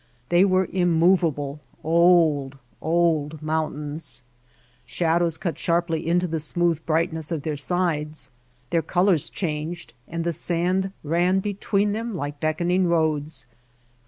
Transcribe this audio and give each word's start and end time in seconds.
They 0.29 0.43
were 0.45 0.67
immovable, 0.73 1.59
old, 1.83 2.57
old 2.81 3.39
mountains. 3.43 4.23
Shadows 4.83 5.37
cut 5.37 5.59
sharply 5.59 6.07
into 6.07 6.25
the 6.25 6.39
smooth 6.39 6.83
brightness 6.87 7.31
of 7.31 7.43
their 7.43 7.55
sides. 7.55 8.31
Their 8.71 8.81
colors 8.81 9.29
changed 9.29 9.93
and 10.07 10.23
the 10.23 10.33
sand 10.33 10.91
ran 11.03 11.39
between 11.39 11.91
them 11.91 12.15
like 12.15 12.39
beckoning 12.39 12.87
roads. 12.87 13.45